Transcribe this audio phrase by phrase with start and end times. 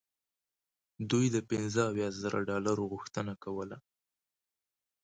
[1.09, 3.77] دوی د پنځه اویا زره ډالرو غوښتنه کوله.